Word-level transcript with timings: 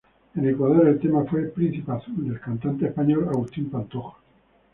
En 0.33 0.47
Ecuador 0.49 0.87
el 0.87 0.99
tema 0.99 1.25
fue 1.25 1.43
"Príncipe 1.51 1.91
azul" 1.91 2.27
del 2.27 2.39
cantante 2.41 2.87
español 2.87 3.27
Agustín 3.31 3.69
Pantoja. 3.69 4.17